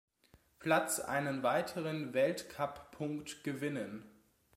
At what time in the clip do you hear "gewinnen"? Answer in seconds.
3.43-4.03